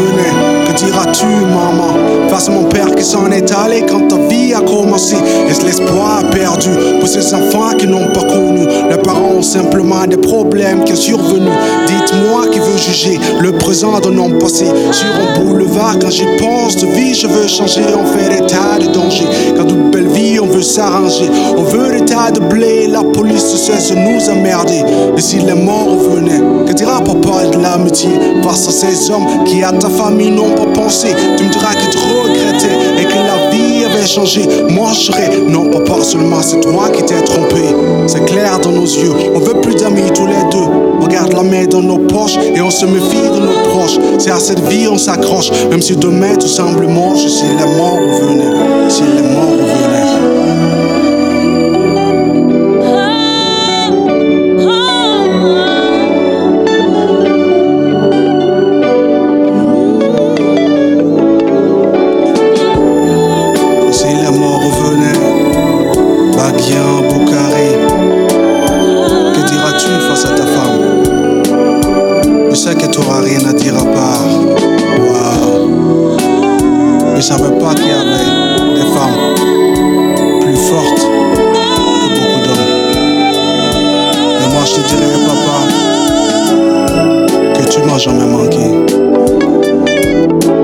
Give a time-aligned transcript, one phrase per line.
[0.00, 2.28] les que diras-tu, maman?
[2.28, 5.16] Face à mon père qui s'en est allé quand ta vie a commencé.
[5.48, 8.66] Est-ce l'espoir perdu pour ces enfants qui n'ont pas connu?
[8.88, 11.52] Leurs parents ont simplement des problèmes qui sont survenus.
[11.86, 14.66] Dites-moi qui veut juger le présent d'un homme passé.
[14.90, 17.82] Sur un boulevard, quand j'y pense de vie, je veux changer.
[17.96, 19.28] On fait des tas de dangers.
[19.56, 21.30] Quand toute belle vie, on veut s'arranger.
[21.56, 22.86] On veut de blé.
[22.86, 24.82] La police cesse de nous emmerder.
[25.16, 28.10] Et si les morts revenaient, que dira papa de l'amitié?
[28.42, 31.90] Face à ces hommes qui à ta famille n'ont pas pensé Tu me diras que
[31.90, 34.42] tu regrettais et que la vie avait changé.
[34.70, 37.62] Moi, je serais, non, pas seulement, c'est toi qui t'es trompé.
[38.06, 40.68] C'est clair dans nos yeux, on veut plus d'amis tous les deux.
[41.00, 43.98] On garde la main dans nos poches et on se méfie de nos proches.
[44.18, 47.26] C'est à cette vie on s'accroche, même si demain tout semble moche.
[47.26, 48.73] Si les morts revenaient,
[77.24, 78.28] savais pas qu'il y avait
[78.74, 79.34] des femmes
[80.42, 82.68] plus fortes que beaucoup d'hommes.
[84.42, 85.56] Et moi je te dirais, papa,
[87.54, 88.66] que tu m'as jamais manqué.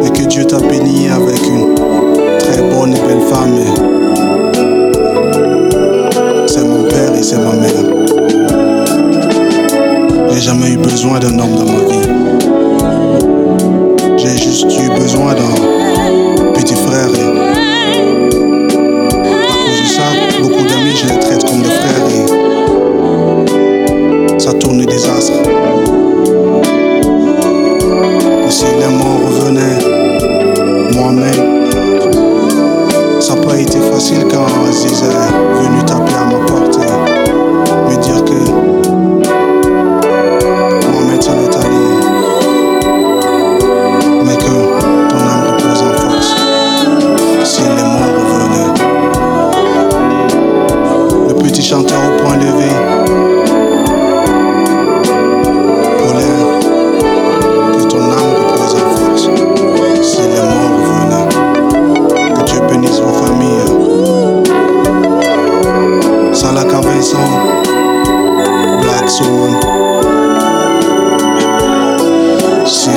[0.04, 1.74] Et que Dieu t'a béni avec une
[2.38, 3.58] très bonne et belle femme.
[6.46, 7.84] C'est mon père et c'est ma mère.
[10.30, 12.06] J'ai jamais eu besoin d'un homme dans ma vie.
[14.18, 15.80] J'ai juste eu besoin d'un
[16.60, 17.08] petit frère.
[17.56, 17.59] Et
[51.50, 52.70] petit chanteur au point levé,
[55.98, 56.38] Paulin,
[57.76, 59.24] que ton âme repose en force.
[60.00, 61.28] Si les morts revenaient,
[62.34, 63.70] que Dieu bénisse vos familles.
[66.32, 67.30] Salaka Vincent,
[68.82, 69.52] Black Swan.
[72.64, 72.90] Si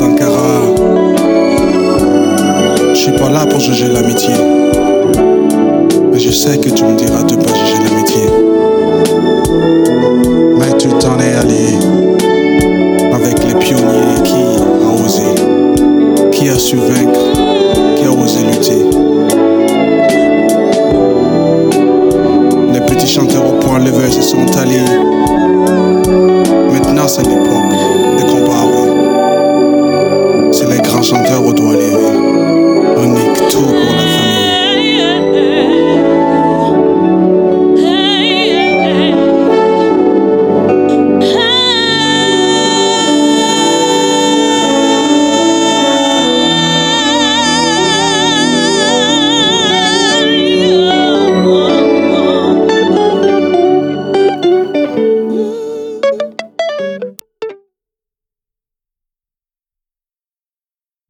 [0.00, 0.62] Sankara.
[2.94, 4.32] Je suis pas là pour juger l'amitié.
[6.10, 8.22] Mais je sais que tu me diras de pas juger l'amitié.
[10.58, 11.76] Mais tu t'en es allé
[13.12, 14.42] Avec les pionniers qui
[14.86, 15.34] a osé
[16.32, 17.20] Qui a su vaincre
[17.96, 18.82] Qui a osé lutter.
[22.72, 25.39] Les petits chanteurs au point levé se sont allés.